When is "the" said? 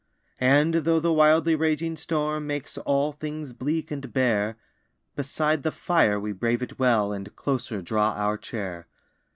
0.99-1.13, 5.61-5.71